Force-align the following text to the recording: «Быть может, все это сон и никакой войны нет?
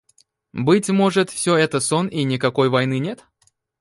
«Быть 0.53 0.89
может, 0.89 1.29
все 1.29 1.55
это 1.55 1.79
сон 1.79 2.07
и 2.07 2.23
никакой 2.23 2.69
войны 2.69 2.97
нет? 2.97 3.23